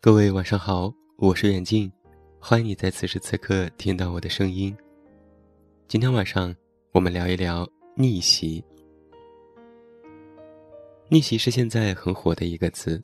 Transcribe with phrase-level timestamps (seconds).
[0.00, 1.90] 各位晚上好，我是远近，
[2.38, 4.74] 欢迎你在此时此刻听到我的声音。
[5.88, 6.54] 今天晚上
[6.92, 8.64] 我们聊一聊逆袭。
[11.08, 13.02] 逆袭是现在很火的一个词。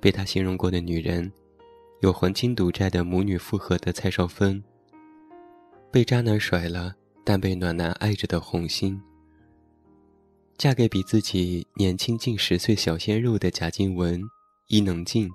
[0.00, 1.32] 被他形容过的女人，
[2.00, 4.60] 有还清赌债的母女复合的蔡少芬，
[5.88, 6.92] 被渣男甩了
[7.24, 9.00] 但被暖男爱着的红星，
[10.58, 14.20] 嫁给比自己年轻近十岁小鲜肉的贾静雯、
[14.66, 15.32] 伊能静。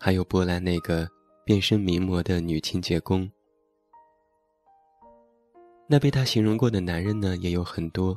[0.00, 1.08] 还有波兰那个
[1.44, 3.28] 变身名模的女清洁工，
[5.88, 8.16] 那被他形容过的男人呢也有很多，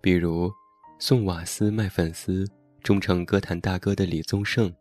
[0.00, 0.52] 比如
[0.98, 2.44] 送瓦斯卖粉丝、
[2.82, 4.74] 忠诚歌坛大哥的李宗盛，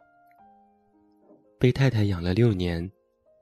[1.60, 2.92] 被太太养了六年，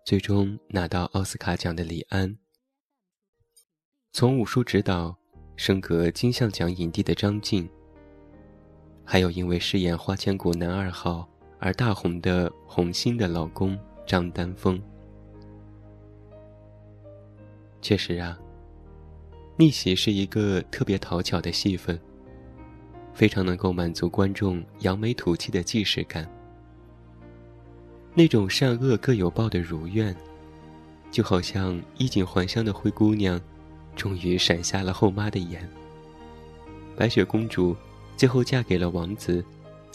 [0.06, 2.38] 最终拿到奥斯卡奖的李安，
[4.12, 5.16] 从武术指导
[5.56, 7.70] 升格金像奖影帝的张晋，
[9.06, 11.30] 还有因为饰演《花千骨》男二号。
[11.60, 14.80] 而大红的红星的老公张丹峰，
[17.82, 18.38] 确实啊，
[19.58, 22.00] 逆袭是一个特别讨巧的戏份，
[23.14, 26.30] 非常能够满足观众扬眉吐气的既视感。
[28.14, 30.16] 那种善恶各有报的如愿，
[31.10, 33.42] 就好像衣锦还乡的灰姑娘，
[33.96, 35.68] 终于闪瞎了后妈的眼。
[36.96, 37.76] 白雪公主
[38.16, 39.44] 最后嫁给了王子。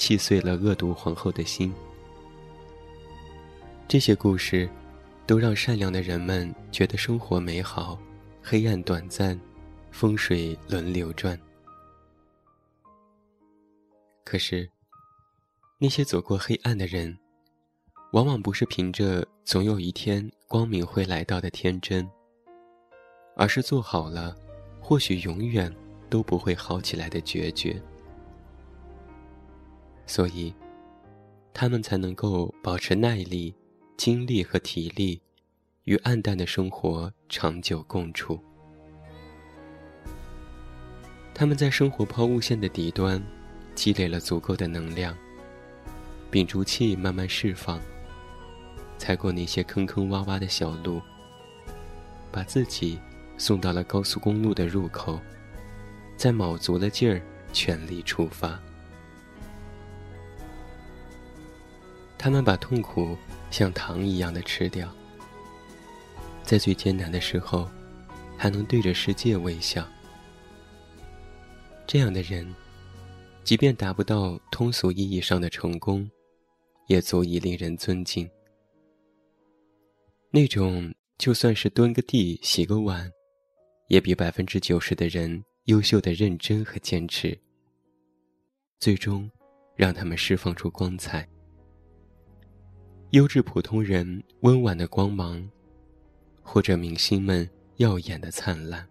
[0.03, 1.73] 气碎了恶毒皇后的心。
[3.87, 4.69] 这些故事，
[5.29, 7.97] 都让善良的人们觉得生活美好，
[8.43, 9.41] 黑暗短暂，
[9.93, 11.39] 风水轮流转。
[14.25, 14.69] 可是，
[15.79, 17.17] 那些走过黑暗的人，
[18.11, 22.11] 往往不是凭着总有一天光明会来到的天真，
[23.37, 24.37] 而是做好了，
[24.81, 25.73] 或许永远
[26.11, 27.81] 都不会好起来的决绝。
[30.07, 30.53] 所以，
[31.55, 33.55] 他们才能够保持耐力、
[33.97, 35.21] 精力和体力，
[35.85, 38.39] 与暗淡的生活长久共处。
[41.35, 43.23] 他们在生活抛物线的底端，
[43.75, 45.17] 积累了足够的能量，
[46.31, 47.81] 屏住气慢慢释放，
[48.99, 51.01] 踩过那些坑坑洼洼的小路，
[52.31, 52.99] 把自己
[53.39, 55.19] 送到了高速公路的入口，
[56.17, 57.21] 再卯足了劲儿，
[57.53, 58.61] 全力出发。
[62.23, 63.19] 他们把痛苦
[63.51, 64.89] 像糖一样的吃掉，
[66.45, 67.69] 在最艰难的时候，
[68.39, 69.85] 还能对着世界微笑。
[71.85, 72.55] 这样的人，
[73.43, 76.09] 即便达不到通俗意义上的成功，
[76.87, 78.31] 也足以令人尊敬。
[80.31, 83.11] 那种就算是蹲个地、洗个碗，
[83.89, 87.37] 也比百分之九十的人优秀的认真和坚持，
[88.79, 89.29] 最终
[89.75, 91.29] 让他们释放出光彩。
[93.13, 95.47] 优质普通人温婉的光芒，
[96.43, 97.47] 或者明星们
[97.77, 98.87] 耀眼的灿烂。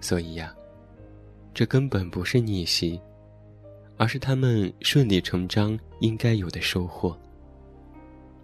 [0.00, 0.52] 所以呀，
[1.54, 3.00] 这根本不是逆袭，
[3.96, 7.16] 而是他们顺理成章应该有的收获，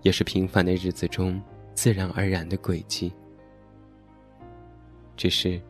[0.02, 1.42] 也是平凡的日子中
[1.74, 3.12] 自然而然的轨迹。
[5.16, 5.60] 只是，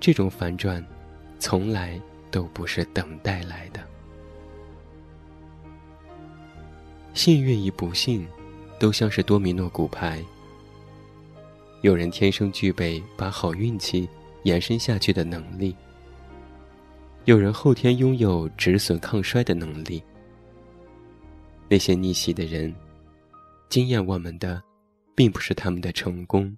[0.00, 0.84] 这种反转，
[1.38, 2.02] 从来
[2.32, 3.80] 都不是等待来的。
[7.14, 8.26] 幸运与不幸，
[8.78, 10.22] 都像是多米诺骨牌。
[11.82, 14.08] 有人天生具备把好运气
[14.42, 15.76] 延伸下去的能力，
[17.24, 20.02] 有人后天拥有止损抗衰的能力。
[21.68, 22.74] 那些逆袭的人，
[23.68, 24.60] 惊艳我们的，
[25.14, 26.54] 并不是他们的成功，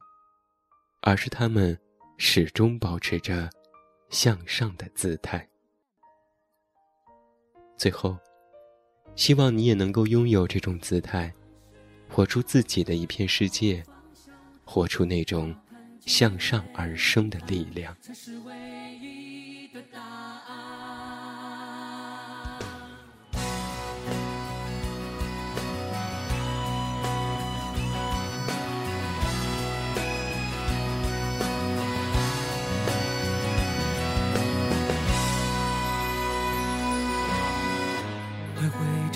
[1.02, 1.78] 而是他们
[2.16, 3.50] 始终保持着
[4.08, 5.46] 向上的姿态。
[7.76, 8.16] 最后。
[9.16, 11.32] 希望你也能够拥有这种姿态，
[12.08, 13.82] 活出自己的一片世界，
[14.64, 15.56] 活出那种
[16.04, 17.96] 向上而生的力量。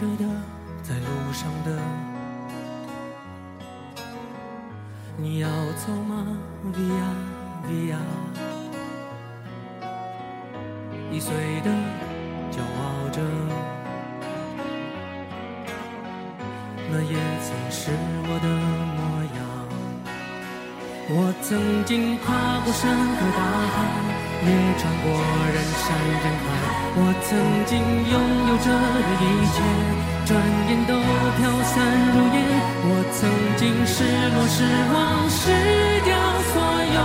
[0.00, 0.24] 着的，
[0.82, 1.78] 在路上的，
[5.18, 6.26] 你要走吗
[6.72, 7.12] ？Via
[7.68, 7.98] Via，
[11.12, 11.70] 易碎的，
[12.50, 13.20] 骄傲着，
[16.90, 17.92] 那也曾是
[18.24, 18.48] 我的
[18.96, 18.98] 模
[19.36, 19.38] 样。
[21.10, 22.24] 我曾经跨
[22.64, 23.76] 过山和大海。
[24.42, 24.48] 也
[24.78, 25.12] 穿过
[25.52, 26.48] 人山人海。
[26.96, 26.98] 我
[27.28, 27.28] 曾
[27.66, 27.76] 经
[28.08, 28.16] 拥
[28.62, 29.58] 着的一切，
[30.26, 30.28] 转
[30.68, 30.92] 眼都
[31.38, 31.74] 飘散
[32.14, 32.38] 如烟。
[32.82, 33.18] 我曾
[33.56, 34.04] 经失
[34.34, 34.58] 落失
[34.92, 34.96] 望，
[35.28, 35.42] 失
[36.04, 36.08] 掉
[36.52, 36.54] 所
[36.96, 36.98] 有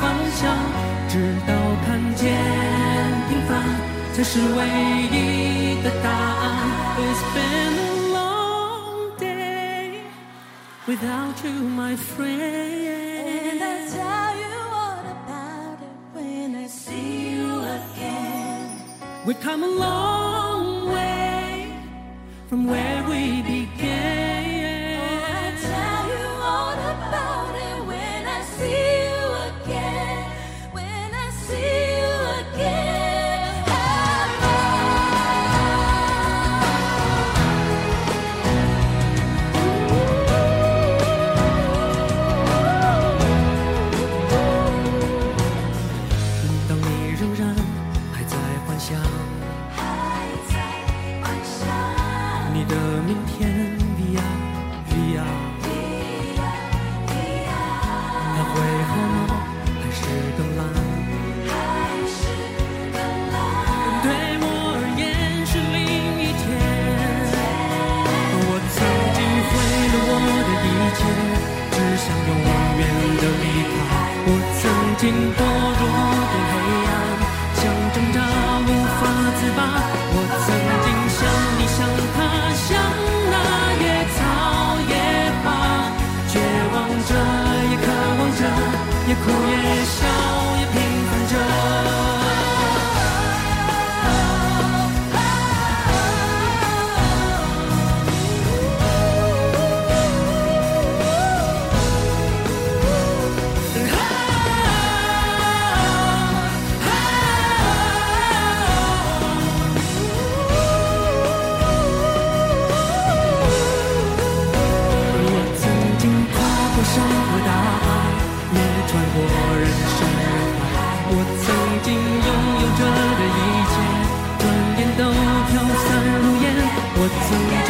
[0.00, 0.02] 方
[0.38, 0.40] 向，
[1.08, 1.12] 直
[1.46, 1.50] 到
[1.84, 2.22] 看见
[3.28, 3.50] 平凡
[4.12, 4.58] 才是唯
[5.10, 6.44] 一的答案。
[6.98, 10.04] It's been a long day
[10.86, 12.38] without you, my friend.
[13.50, 18.68] And I tell you all about it when I see you again.
[19.26, 19.66] We've come a
[20.90, 21.72] away
[22.48, 23.59] from where we be.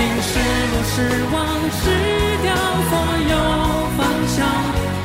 [0.00, 0.96] 曾经失落失
[1.30, 1.36] 望，
[1.76, 1.84] 失
[2.40, 2.48] 掉
[2.88, 2.92] 所
[3.28, 3.36] 有
[3.98, 4.48] 方向，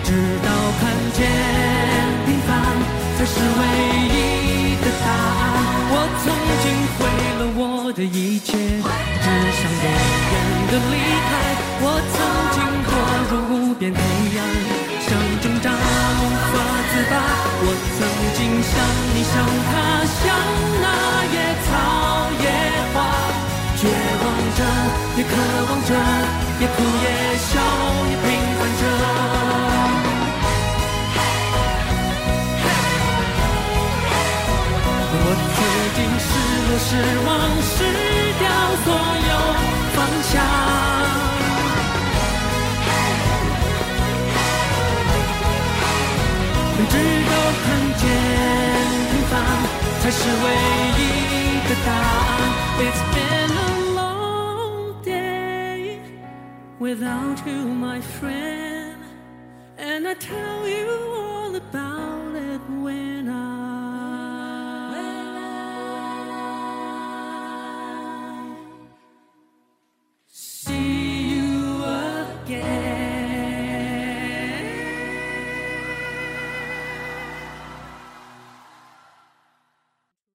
[0.06, 0.08] 直
[0.42, 0.48] 到
[0.80, 1.20] 看见
[2.26, 2.50] 平凡
[3.18, 3.62] 才是唯
[4.08, 4.16] 一
[4.80, 5.44] 的答案。
[5.92, 5.94] 我
[6.24, 6.26] 曾
[6.64, 6.66] 经
[6.96, 7.00] 毁
[7.40, 9.86] 了我的一切，只想永
[10.32, 10.34] 远
[10.72, 10.96] 的离
[11.28, 11.30] 开。
[11.84, 12.18] 我曾
[12.56, 12.58] 经
[12.88, 12.90] 堕
[13.28, 14.00] 入无边黑
[14.40, 14.42] 暗，
[15.04, 16.56] 想挣扎无法
[16.88, 17.14] 自拔。
[17.68, 17.68] 我
[18.00, 18.00] 曾
[18.38, 18.72] 经像
[19.12, 19.44] 你，像，
[46.84, 46.98] 直
[47.30, 47.32] 到
[47.64, 47.66] 看
[47.98, 48.04] 见
[49.10, 49.34] 平凡
[50.02, 50.46] 才是唯
[51.00, 51.02] 一
[51.70, 52.36] 的答案。
[52.80, 56.00] It's been a long day
[56.80, 59.00] without you, my friend,
[59.78, 63.55] and I tell you all about it when I